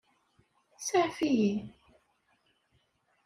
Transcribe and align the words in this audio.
Saɛef-iyi. 0.87 1.53